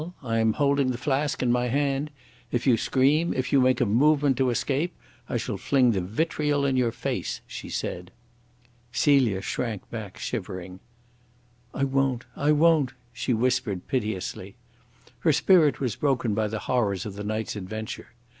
[0.23, 2.09] I am holding the flask in my hand.
[2.51, 4.95] If you scream, if you make a movement to escape,
[5.29, 8.09] I shall fling the vitriol in your face," she said.
[8.91, 10.79] Celia shrank back, shivering.
[11.71, 12.25] "I won't!
[12.35, 14.55] I won't!" she whispered piteously.
[15.19, 18.07] Her spirit was broken by the horrors of the night's adventure.